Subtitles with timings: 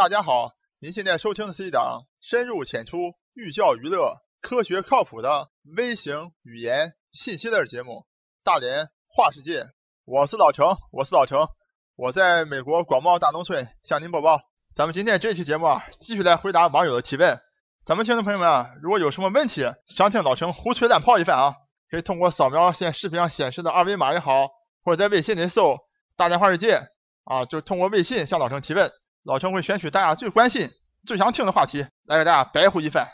[0.00, 2.96] 大家好，您现在收听的是一档深入浅出、
[3.34, 7.92] 寓教于乐、科学靠谱的微型语言信息类节目
[8.42, 9.60] 《大连话世界》。
[10.06, 11.48] 我是老程，我是老程，
[11.96, 14.40] 我在美国广袤大农村向您播报。
[14.74, 17.38] 咱们今天这期节目啊，继续来回答网友的提问。
[17.84, 21.56] 咱们听众朋友们啊，如果有什么问题想听老程胡吹乱泡一番啊，
[21.90, 24.48] 可以通过扫描现视频上显示的二维码也好，
[24.82, 25.76] 或者在微信里搜
[26.16, 26.80] “大连话世界”
[27.28, 28.90] 啊，就通过微信向老程提问。
[29.22, 30.70] 老陈会选取大家最关心、
[31.06, 33.08] 最想听的话题来给大家白呼一番。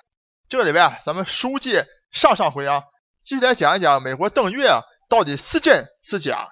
[0.49, 2.85] 这个里边啊，咱们书接上上回啊，
[3.25, 6.51] 继续来讲一讲美国登月啊到底是真是假。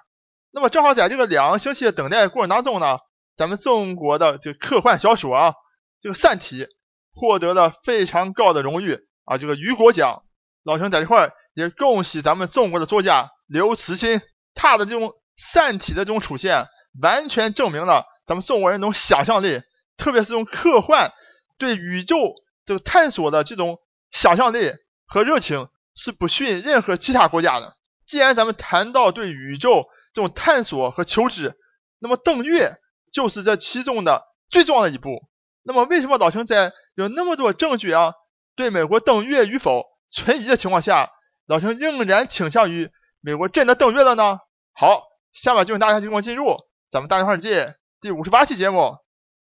[0.51, 2.97] 那么正好在这个两个星期的等待过程当中呢，
[3.37, 5.53] 咱们中国的这个科幻小说啊，
[6.01, 6.65] 这个《三体》
[7.13, 10.23] 获得了非常高的荣誉啊，这个雨果奖。
[10.63, 14.21] 老陈在这块也恭喜咱们中国的作家刘慈欣，
[14.53, 16.67] 他的这种《三体》的这种出现，
[17.01, 18.05] 完全证明了。
[18.25, 19.61] 咱们中国人那种想象力，
[19.97, 21.13] 特别是这种科幻
[21.57, 22.33] 对宇宙
[22.65, 23.79] 这个探索的这种
[24.11, 24.73] 想象力
[25.05, 27.75] 和热情，是不逊任何其他国家的。
[28.05, 31.55] 既然咱们谈到对宇宙这种探索和求知，
[31.99, 32.77] 那么登月
[33.11, 35.27] 就是这其中的最重要的一步。
[35.63, 38.13] 那么，为什么老陈在有那么多证据啊，
[38.55, 41.11] 对美国登月与否存疑的情况下，
[41.47, 44.39] 老陈仍然倾向于美国真的登月了呢？
[44.73, 46.57] 好，下面就请大家跟我进入
[46.91, 47.75] 咱们大话世界。
[48.01, 48.97] 第五十八期节目，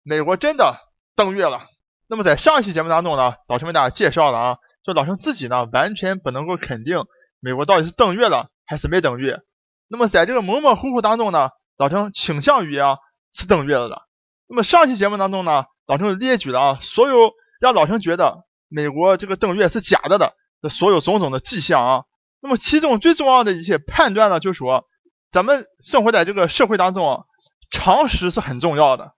[0.03, 0.75] 美国真的
[1.15, 1.61] 登月了。
[2.09, 7.05] 那么在上一期节目当中呢，老陈为大家介绍了啊，说老陈自己呢完全不能够肯定
[7.41, 9.41] 美国到底是登月了还是没登月。
[9.87, 12.97] 那么在这个模模糊糊当中呢，老陈倾向于啊
[13.33, 14.03] 是登月了的。
[14.49, 20.33] 那么上期节目当中呢，老陈列举了啊所有让老陈觉得美国这个登月是假的的
[20.63, 22.05] 的所有种种的迹象啊。
[22.41, 24.87] 那么其中最重要的一些判断呢，就是说
[25.31, 27.25] 咱们生活在这个社会当中啊。
[27.71, 29.13] 常识是很重要的。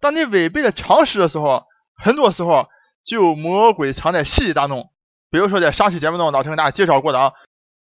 [0.00, 1.64] 当你违背了常识的时候，
[1.96, 2.68] 很多时候
[3.04, 4.90] 就有魔鬼藏在细节当中。
[5.30, 7.32] 比如说，在上期节目中，老陈给大家介绍过的啊，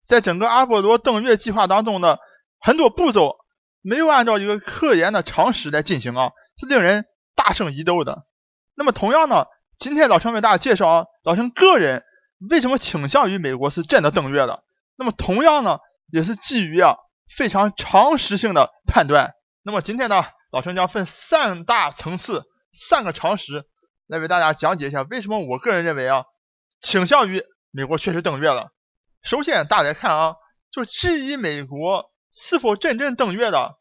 [0.06, 2.19] 在整个阿波罗登月计划当中的
[2.61, 3.36] 很多步骤
[3.83, 7.05] 没有按照一个科研的常识来进行啊，是令人
[7.35, 8.25] 大胜疑窦的。
[8.75, 9.46] 那么，同样呢，
[9.77, 12.05] 今天老陈为大家介绍啊，老陈个人
[12.48, 14.63] 为什么倾向于美国是真的登月的？
[14.96, 15.80] 那么，同样呢，
[16.11, 16.96] 也是基于啊
[17.36, 19.35] 非常常识性的判断。
[19.64, 22.42] 那么今天呢，老陈将分三大层次、
[22.73, 23.64] 三个常识
[24.08, 26.24] 来为大家讲解一下，为什么我个人认为啊，
[26.80, 28.72] 倾向于美国确实登月了。
[29.22, 30.34] 首先，大家看啊，
[30.72, 33.77] 就质疑美国是否真正登月的，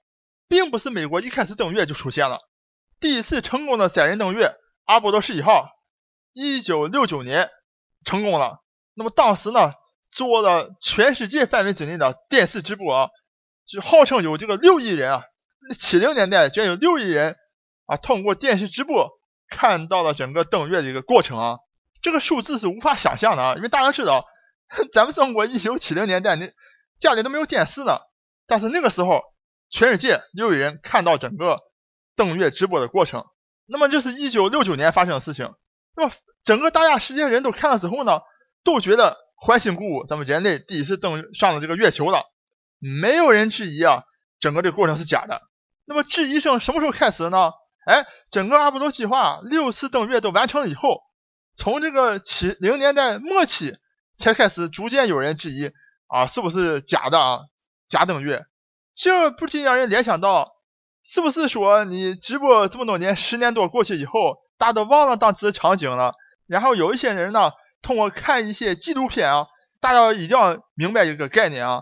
[0.47, 2.40] 并不是美国一开始登月就出现了。
[3.00, 4.53] 第一次成功的载人登月
[4.86, 5.68] 阿波罗十一号，
[6.34, 7.50] 一九六九年
[8.06, 8.59] 成功了。
[8.94, 9.74] 那么当时呢，
[10.12, 13.09] 做了全世界范围之内的电视直播啊，
[13.66, 15.24] 就号称有这个六亿人啊。
[15.78, 17.38] 七零年代，居然有六亿人
[17.86, 19.10] 啊通过电视直播
[19.50, 21.58] 看到了整个登月的一个过程啊，
[22.02, 24.26] 这个数字是无法想象的啊，因为大家知道，
[24.94, 26.52] 咱们中国一九七零年代，你
[27.00, 28.00] 家里都没有电视呢，
[28.48, 29.22] 但是那个时候，
[29.70, 31.60] 全世界六亿人看到整个
[32.16, 33.26] 登月直播的过程，
[33.66, 35.54] 那么就是一九六九年发生的事情，
[35.96, 36.12] 那么
[36.44, 38.22] 整个大家世界人都看了之后呢，
[38.64, 42.26] 都觉得欢欣鼓舞，咱们人类第一次登上了这个月球了，
[42.80, 44.04] 没有人质疑啊，
[44.40, 45.42] 整个这个过程是假的。
[45.86, 47.52] 那么质疑声什么时候开始的呢？
[47.86, 51.02] 哎，整个阿波罗计划六次登月都完成了以后，
[51.58, 53.75] 从这个七零年代末期
[54.16, 55.72] 才开始逐渐有人质疑
[56.08, 57.40] 啊，是不是假的啊？
[57.88, 58.46] 假登月，
[58.96, 60.52] 这不禁让人联想到，
[61.03, 66.14] 是不是说你直播这么多年，十年多过去以后，大家都忘了当时的场景了？
[66.46, 69.47] 然后有一些人呢，通过看一些纪录片啊，
[69.80, 71.81] 大家一定要明白一个概念啊，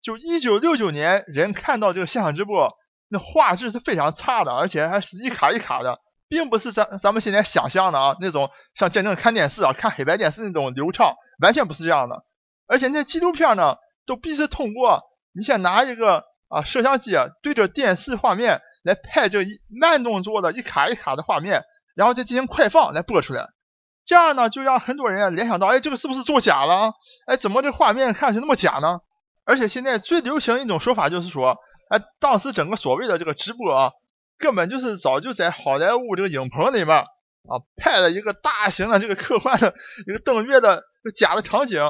[0.00, 2.78] 就一九六九年人看到这个现场直播。
[3.12, 5.98] 那画质是非常差的，而且还是一卡一卡的，
[6.28, 12.22] 并不是咱咱们现在想象的啊那种像真正看电视啊看黑白电视那种流畅，完全不是这样的。
[12.68, 21.64] 而且那纪录片呢，都必须通过你先拿一个啊摄像机啊对着电视画面来拍这一慢动作的一卡一卡的画面，
[21.96, 23.48] 然后再进行快放来播出来。
[24.06, 26.92] 这样呢，就让很多人联想到，哎，这个是不是作假了？
[27.26, 29.00] 哎，怎么这画面看上去那么假呢？
[29.44, 31.58] 而且现在最流行一种说法就是说。
[31.90, 33.90] 哎，当时整个所谓的这个直播啊，
[34.38, 39.74] 根本就是早就在好莱坞这个影棚里面啊，拍了一个大型的这个科幻的
[40.06, 40.84] 一个登月的
[41.16, 41.82] 假的场景，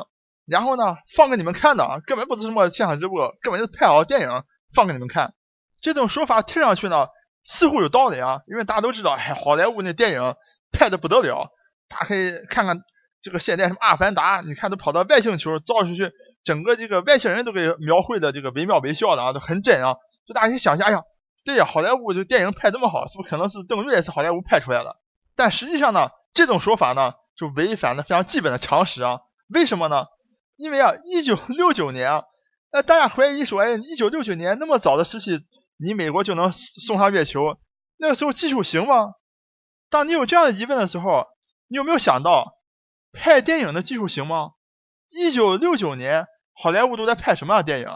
[0.47, 4.43] 然后呢放给你们看的啊，根本不是什么现场直播，根本就是拍好电影
[4.73, 5.35] 放给你们看。
[5.83, 7.09] 这种说法听上去呢
[7.45, 10.35] 似乎有道理啊，因为大家都知道，哎，好莱坞那电影
[10.73, 11.51] 拍的不得了，
[11.91, 12.81] 大家可以看看
[13.21, 16.11] 这个现在什么阿凡达，你看都跑到外星球造出去。
[16.43, 19.97] 整个这个外星人都给描绘的这个惟妙惟肖的啊，都很真啊。
[20.27, 21.03] 就大家想想，哎呀，
[21.45, 24.97] 对呀，好莱坞这电影拍这么好，是不是可能是登月是好莱坞拍出来的？
[25.37, 29.21] 但实际上呢，这种说法呢就违反了非常基本的常识啊。
[29.49, 30.07] 为什么呢？
[30.57, 32.23] 因为啊，一九六九年啊，
[32.71, 35.41] 呃，大家怀疑说，哎，一九六九年那么早的时期，
[35.79, 37.59] 你美国就能送上月球，
[37.97, 39.15] 那个时候技术行吗？
[39.89, 41.27] 当你有这样的疑问的时候，
[41.67, 42.53] 你有没有想到
[43.13, 44.51] 拍电影的技术行吗？
[45.11, 47.89] 一九六九年，好莱坞都在拍什么样的电影？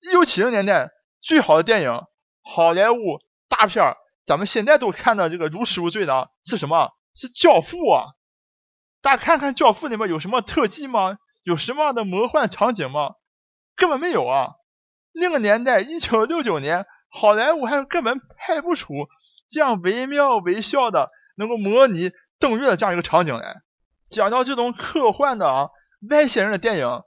[0.00, 0.90] 一九七零年代
[1.20, 2.02] 最好的电影，
[2.42, 3.94] 好莱坞大片
[4.24, 6.92] 咱们现在都看的这个如痴如醉的是什么？
[7.14, 8.06] 是《教父》啊！
[9.02, 11.18] 大家看看《教父》里面有什么特技吗？
[11.42, 13.14] 有什么样的魔幻场景吗？
[13.76, 14.54] 根本没有啊！
[15.12, 18.94] 那个年代，一九六九年，好莱坞还根本拍不出
[19.50, 21.10] 这样惟妙惟肖的。
[21.36, 23.56] 能够模拟登月的这样一个场景来，
[24.08, 25.68] 讲到这种科幻的啊
[26.10, 27.02] 外星人的电影，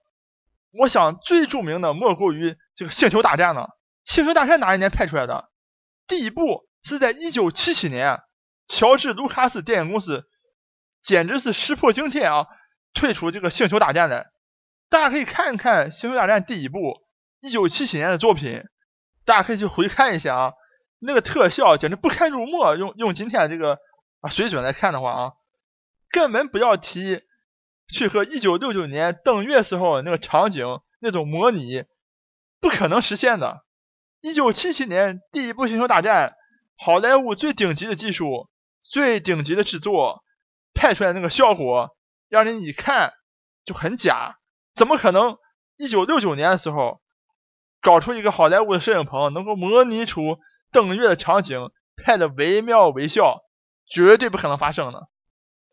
[0.72, 3.62] 我想最著名的莫过于这个《星球大战》了。
[4.14, 5.50] 《星球大战》哪一年拍出来的？
[6.08, 8.20] 第一部是在一九七七年，
[8.68, 10.26] 乔治·卢卡斯电影公司
[11.02, 12.48] 简直是石破惊天啊，
[12.94, 14.28] 推出这个《星球大战》的。
[14.90, 17.02] 大家可以看一看《星球大战》第一部
[17.42, 18.64] 一九七七年的作品，
[19.26, 20.54] 大家可以去回看一下啊，
[21.00, 23.80] 那个特效简直不堪入目，用用今天这个。
[24.20, 25.32] 啊，水准来看的话啊，
[26.10, 27.22] 根本不要提
[27.88, 31.86] 去和一九六九年登月时候那个场景那种模拟，
[32.60, 33.64] 不可能实现的。
[34.22, 36.30] 一九七七年第一部《星球大战》，
[36.76, 38.50] 好莱坞最顶级的技术、
[38.82, 40.24] 最顶级的制作，
[40.74, 41.96] 拍出来那个效果，
[42.30, 43.14] 让人一看
[43.66, 44.38] 就很假。
[44.76, 45.38] 怎么可能？
[45.78, 47.02] 一九六九年的时候，
[47.82, 50.40] 搞出一个好莱坞的摄影棚，能够模拟出
[50.72, 53.44] 登月的场景，拍的惟妙惟肖。
[53.90, 55.08] 绝对不可能发生的，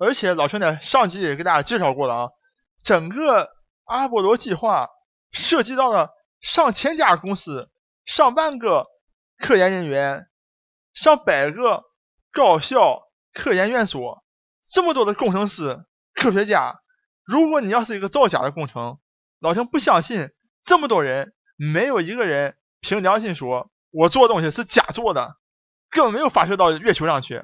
[0.05, 2.29] 而且老陈在上集也给大家介绍过了啊，
[2.83, 3.49] 整个
[3.85, 4.91] 阿波罗计划
[5.33, 6.11] 涉及到了
[6.43, 7.71] 上千家公司、
[8.05, 8.87] 上万个
[9.39, 10.27] 科研人员、
[10.93, 11.85] 上百个
[12.33, 13.01] 高校、
[13.33, 14.23] 科研院所，
[14.71, 16.81] 这么多的工程师、科学家。
[17.25, 18.99] 如果你要是一个造假的工程，
[19.41, 20.29] 老陈不相信
[20.62, 25.37] 这么多人没有一个人凭良心说我做的东西是假做的，
[25.91, 27.43] 根本没有发射到月球上去。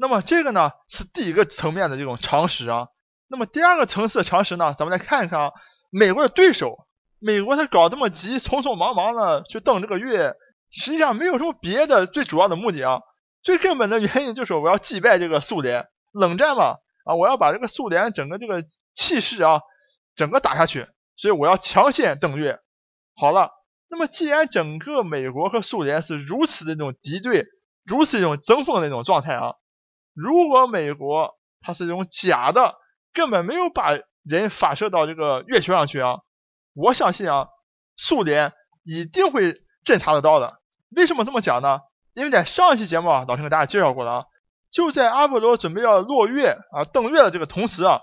[0.00, 2.86] 那么这个呢是第一个层面的这种常识啊。
[3.28, 5.50] 那么第二个层次的常识呢，咱们来看一看啊，
[5.90, 6.86] 美国的对手，
[7.18, 10.32] 美国他搞这么急，匆匆忙忙的去登这个月，
[10.70, 13.00] 实际上没有什么别的最主要的目的啊。
[13.42, 18.64] 最根本的原因就是我要击败这个苏联，冷战嘛啊，我要把这个苏联整个这个
[18.94, 19.60] 气势啊，
[20.16, 22.58] 整个打下去，所以我要抢先登月。
[23.14, 23.50] 好了，
[23.90, 27.44] 那么既然整个美国和苏联是如此的这种敌对，
[27.84, 29.56] 如此一种争锋的一种状态啊。
[30.22, 32.76] 如果美国它是一种假的，
[33.14, 36.18] 根本没有把人发射到这个月球上去啊，
[36.74, 37.48] 我相信啊，
[37.96, 38.52] 苏联
[38.84, 40.60] 一定会侦察得到的。
[40.94, 41.80] 为什么这么讲呢？
[42.12, 44.24] 因为在上一期节目啊，老陈给大家介绍过了啊，
[44.70, 48.00] 就在阿波罗准备要落月啊登月的这个同时啊，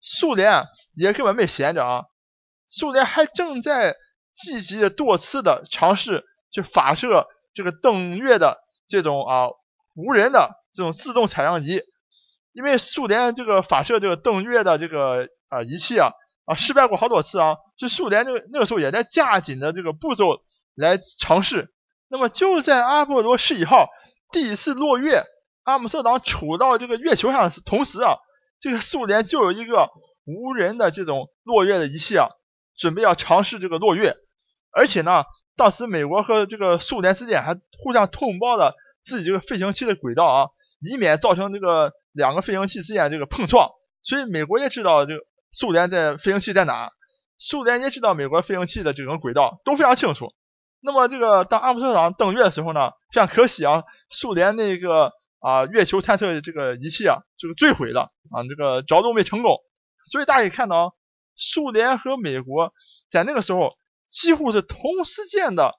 [0.00, 2.04] 苏联也根本没闲着啊，
[2.68, 3.96] 苏联还正在
[4.36, 9.48] 积极的多次的尝试去发射这个登月的这种啊
[9.94, 10.54] 无人的。
[10.76, 11.80] 这种自动采样仪，
[12.52, 16.12] 因为苏联这个发射这个登月的这个啊仪器啊
[16.44, 20.42] 啊失败过好多次啊，就苏联那个那个时候也在加紧的这个步骤
[20.74, 21.72] 来尝试。
[22.08, 23.88] 那么就在阿波罗十一号
[24.30, 25.24] 第一次落月，
[25.64, 28.18] 阿姆斯特朗处到这个月球上同时啊，
[28.60, 29.88] 这个苏联就有一个
[30.24, 32.28] 无人的这种落月的仪器啊，
[32.76, 34.14] 准备要尝试这个落月，
[34.70, 35.24] 而且呢，
[35.56, 40.48] 当时美国和这个苏联之间还互相通报了自己这个飞行器的轨道啊。
[40.90, 43.70] 以免造成这个两个飞行器之间这个碰撞，
[44.02, 46.90] 所以美国也知道这个苏联在飞行器在哪，
[47.38, 50.34] 苏联也知道美国飞行器的这种轨道都非常清楚。
[50.80, 59.56] 那么这个当阿姆斯特朗登月的时候呢，非常可惜啊，苏联那个啊月球探测这个仪器啊这个坠毁了啊，这个着陆没成功。
[60.04, 60.94] 所以大家可以看到，
[61.34, 62.72] 苏联和美国
[63.10, 63.76] 在那个时候
[64.10, 65.74] 几乎是同时间的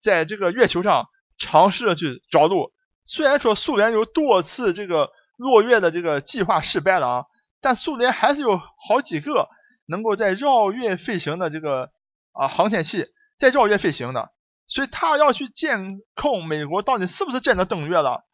[0.00, 1.06] 在这个月球上
[1.38, 2.72] 尝试着去着陆。
[3.04, 7.24] 虽然说苏联有多次这个落月的这个计划失败了啊，
[7.60, 9.48] 但苏联还是有好几个
[9.86, 11.90] 能够在绕月飞行的这个
[12.32, 13.06] 啊航天器
[13.36, 14.30] 在绕月飞行的，
[14.68, 18.24] 所以他要去监控美国到底是不是真的登月了，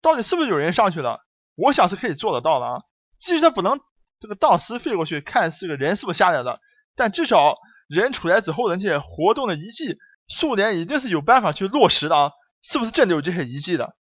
[0.00, 1.20] 到底是不是有人上去了，
[1.56, 2.82] 我想是可以做得到的啊。
[3.18, 3.80] 即使他不能
[4.20, 6.60] 这个当时飞过去看是个人是不是下来了，
[6.94, 7.56] 但至少
[7.88, 9.98] 人出来之后的那些活动的遗迹，
[10.28, 13.96] 苏联一定是有办法去落实的啊，是不是真的有这些遗迹的？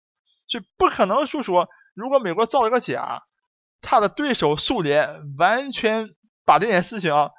[0.48, 3.22] 就不可能说说，如果美国造了个假，
[3.80, 6.10] 他的对手苏联完全
[6.44, 7.30] 把这件事情啊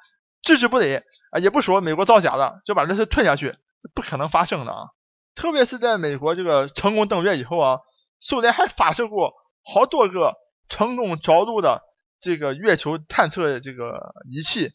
[0.42, 0.96] 置之不理
[1.30, 3.50] 啊，也不说美国造假了，就把这事吞下去，
[3.80, 4.88] 这不可能发生的啊。
[5.34, 7.78] 特别是在美国这个成功登月以后啊，
[8.20, 9.32] 苏联还发射过
[9.64, 10.34] 好多个
[10.68, 11.82] 成功着陆的
[12.20, 14.72] 这个月球探测这个仪器，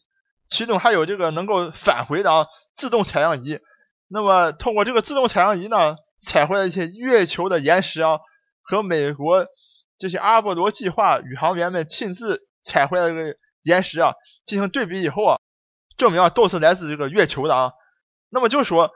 [0.48, 3.58] 其中还有这个能够返回的啊自动采样仪。
[4.08, 8.18] 那么通过这个自动采样仪呢，采回来一些月球的岩石啊，
[8.62, 9.46] 和美国
[9.98, 14.14] 这些阿波罗计划宇航员们亲自采回来这个岩石啊
[14.44, 15.38] 进行对比以后啊，
[15.96, 17.72] 证明啊都是来自这个月球的啊。
[18.30, 18.90] 那么就是说，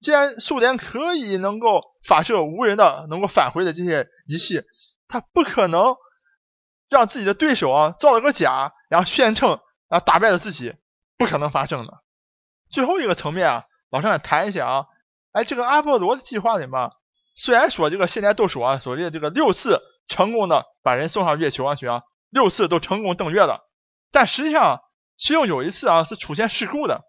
[0.00, 4.62] 既然苏联可以能够发射无人的能够返回的这些仪器，
[5.08, 5.96] 它不可能
[6.88, 10.74] 让自己的对手啊造了个假，然后宣称啊打败了自己，
[11.16, 12.02] 不可能发生的。
[12.70, 13.64] 最后一个层面啊。
[13.90, 14.86] 往上谈一下啊，
[15.36, 16.90] 哎，这个阿波罗的计划里面，
[17.34, 23.68] 虽然说这个现在都说啊，所谓的这个六次成功的把人送上月球上去啊，六次都成功登月了，
[24.10, 24.80] 但实际上
[25.18, 27.02] 其中有一次啊是出现事故的，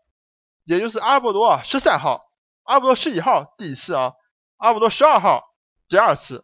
[0.65, 2.25] 也就是阿波罗十三号、
[2.63, 4.11] 阿波罗十一号第一次啊，
[4.57, 5.45] 阿波罗十二号
[5.87, 6.43] 第二次，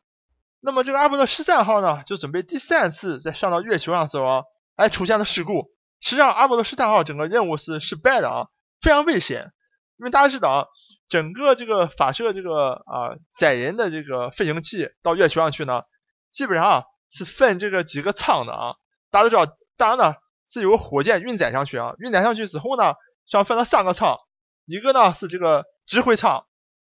[0.61, 4.43] 那么这个阿波罗十三号呢，就准备第三次再上到月球上的时候啊，
[4.77, 8.47] 哎出现了事故，实际上阿波罗十三号整个任务是失败的啊，
[8.79, 9.51] 非常危险。
[9.97, 10.69] 因为大家知道，
[11.07, 15.83] 整个这个发射这个啊载人的这个飞行器到月球上去呢，
[16.31, 18.75] 基本上是分这个几个舱的啊。
[19.11, 20.15] 大家都知道，当然呢
[20.47, 22.95] 是由火箭运载上去啊，运载上去之后呢，
[23.27, 24.17] 上分了三个舱，
[24.65, 26.45] 一个呢是这个指挥舱，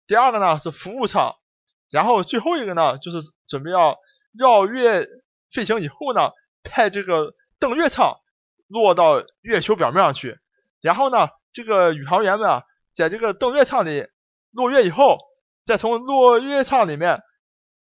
[0.06, 1.36] 第二个呢是服务舱，
[1.90, 3.98] 然后最后一个呢就是准备要
[4.38, 5.08] 绕月
[5.54, 6.32] 飞行以后呢，
[6.64, 8.18] 派这个登月舱
[8.68, 10.38] 落到月球表面上去，
[10.82, 12.64] 然后呢这个宇航员们啊。
[13.00, 14.10] 在这个登月舱里
[14.52, 15.20] 落月以后，
[15.66, 17.22] 再从落月舱里面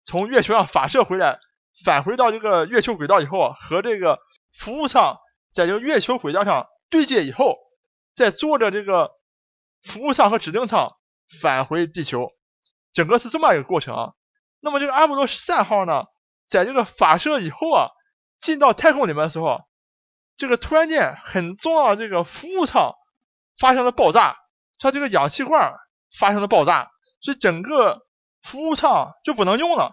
[0.03, 1.39] 从月球上发射回来，
[1.83, 4.19] 返回到这个月球轨道以后，和这个
[4.59, 5.17] 服务舱
[5.51, 7.57] 在这个月球轨道上对接以后，
[8.13, 9.09] 再坐着这个
[9.81, 10.91] 服务舱和指定舱
[11.41, 12.29] 返回地球，
[12.93, 14.11] 整个是这么一个过程啊。
[14.59, 16.03] 那么这个阿波罗十三号呢，
[16.47, 17.89] 在这个发射以后啊，
[18.39, 19.61] 进到太空里面的时候，
[20.35, 22.93] 这个突然间很重要的这个服务舱
[23.57, 24.37] 发生了爆炸。
[24.79, 25.73] 它这个氧气罐
[26.19, 26.89] 发生了爆炸，
[27.21, 28.01] 所以整个
[28.43, 29.91] 服务舱就不能用了。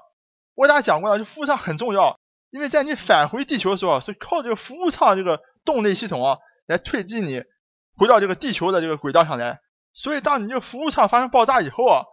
[0.54, 2.18] 我给大家讲过了，就服务舱很重要，
[2.50, 7.42] 因为在你返回地球的时候，是靠这个服务舱这个动力系统啊来推进你
[7.96, 9.60] 回到这个地球的这个轨道上来。
[9.92, 12.04] 所以当你这个服务舱发生爆炸以后啊，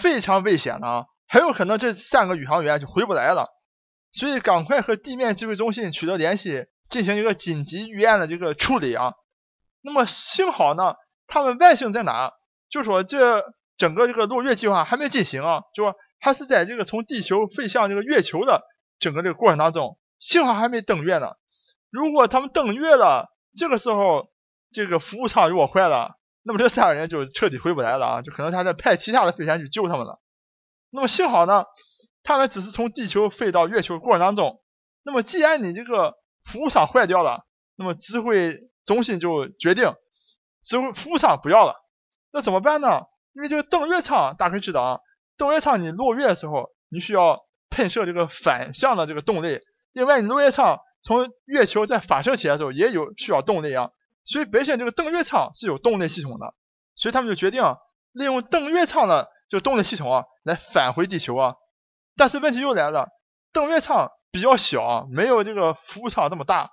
[0.00, 3.48] 非常危险的啊，很有可能这三个宇航员就回不来了。
[4.12, 9.14] 所以赶快和地面指挥中心取得联系，进行一个紧急预案的这个处理啊。
[9.80, 10.94] 那么幸好呢。
[11.34, 12.32] 他们外星在哪？
[12.70, 13.44] 就说这
[13.76, 18.62] 整个这个落月计划还没进行啊，就说还是在这个从地球飞向这个月球的
[19.00, 21.32] 整个这个过程当中，幸好还没登月呢。
[21.90, 24.28] 如果他们登月了，这个时候
[24.70, 26.14] 这个服务舱如果坏了，
[26.44, 30.20] 那么这三个人就彻底回不来了啊，就可能他在派其他的飞船去救他们了。
[30.90, 31.64] 那么幸好呢，
[32.22, 34.62] 他们只是从地球飞到月球过程当中。
[35.02, 36.14] 那么既然你这个
[36.44, 39.96] 服务舱坏掉了，那么指挥中心就决定。
[40.64, 41.76] 指挥服务舱不要了，
[42.32, 43.02] 那怎么办呢？
[43.34, 45.00] 因为这个登月舱，大家可以知道啊，
[45.36, 49.60] 登月舱你落月的时候，你需要喷射这个反向的这个动力。
[49.92, 53.90] 另外，你落月舱从月球再发射起来的时候，也有需要动力啊。
[54.24, 56.54] 所以本身这个登月舱是有动力系统的，
[56.94, 57.62] 所以他们就决定
[58.12, 61.56] 利用登月舱的这个动力系统啊，来返回地球啊。
[62.16, 63.08] 但是问题又来了，
[63.52, 66.70] 登月舱比较小，没有这个服务舱这么大，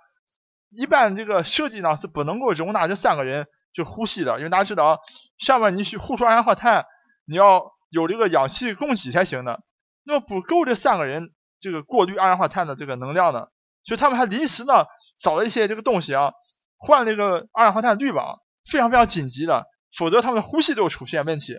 [0.69, 3.48] 一般这个设计呢是不能够容纳这三个人。
[3.74, 4.98] 就呼吸的，因为大家知道啊，
[5.40, 6.86] 上面你去呼出二氧化碳，
[7.25, 9.62] 你要有这个氧气供给才行的，
[10.04, 13.48] 那么不够这三个人这个过滤二氧化碳的这个能量呢，
[13.86, 14.86] 所以他们还临时呢
[15.20, 16.34] 找了一些这个东西啊，
[16.78, 21.56] 换了一个二氧化碳滤网，非常非常紧急的，否则他们的呼吸都出现问题。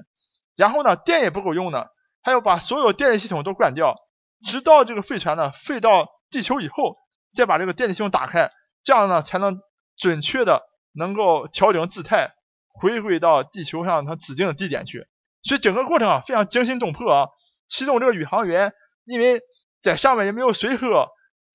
[0.56, 1.90] 然后呢，电也不够用的，
[2.22, 3.96] 还要把所有电力系统都关掉，
[4.44, 6.96] 直到这个飞船呢飞到地球以后，
[7.32, 8.50] 再把这个电力系统打开，
[8.84, 9.60] 这样呢才能
[9.96, 10.71] 准确的。
[10.94, 12.32] 能够调整姿态，
[12.72, 15.06] 回归到地球上它指定的地点去，
[15.42, 17.28] 所以整个过程啊非常惊心动魄啊。
[17.68, 18.72] 其中这个宇航员
[19.04, 19.40] 因为
[19.80, 21.08] 在上面也没有水喝，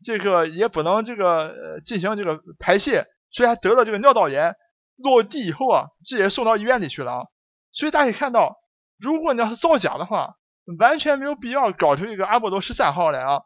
[0.04, 4.56] 这个也不能这个进行这个排泄，所以还得了这个尿道炎。
[4.98, 7.26] 落地以后啊，直接送到医院里去了啊。
[7.72, 8.56] 所以大家可以看到，
[9.00, 10.34] 如果你要是造假的话，
[10.80, 13.42] 完全没有必要搞出一个阿波罗十三号来啊。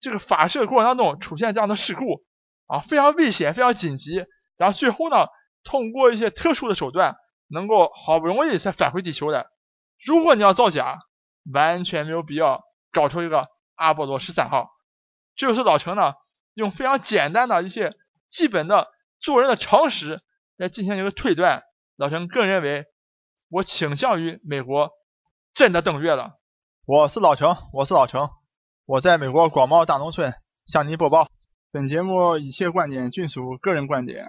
[0.00, 2.24] 这个发射过程当中出现这样的事故
[2.66, 4.24] 啊，非常危险，非常紧急。
[4.56, 5.26] 然后最后呢，
[5.62, 7.16] 通过一些特殊的手段，
[7.48, 9.50] 能够好不容易才返回地球的。
[10.04, 11.00] 如果你要造假，
[11.52, 14.70] 完全没有必要搞出一个阿波罗十三号。
[15.36, 16.14] 这就是老陈呢，
[16.54, 17.94] 用非常简单的一些
[18.28, 18.88] 基本的
[19.20, 20.22] 做人的常识
[20.56, 21.62] 来进行一个推断。
[21.96, 22.84] 老陈个人认为，
[23.48, 24.90] 我倾向于美国
[25.54, 26.34] 真的登月了。
[26.86, 28.28] 我是老陈，我是老陈，
[28.84, 30.34] 我在美国广袤大农村
[30.66, 31.28] 向您播报。
[31.72, 34.28] 本节目一切观点均属个人观点，